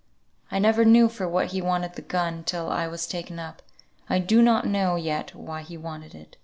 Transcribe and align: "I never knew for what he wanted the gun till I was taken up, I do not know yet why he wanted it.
"I 0.49 0.57
never 0.57 0.83
knew 0.83 1.07
for 1.09 1.29
what 1.29 1.51
he 1.51 1.61
wanted 1.61 1.93
the 1.93 2.01
gun 2.01 2.43
till 2.43 2.69
I 2.71 2.87
was 2.87 3.05
taken 3.05 3.37
up, 3.37 3.61
I 4.09 4.17
do 4.17 4.41
not 4.41 4.65
know 4.65 4.95
yet 4.95 5.35
why 5.35 5.61
he 5.61 5.77
wanted 5.77 6.15
it. 6.15 6.37